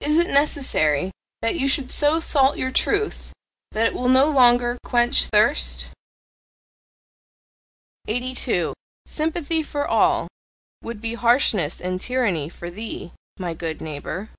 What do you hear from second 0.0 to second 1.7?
Is it necessary that you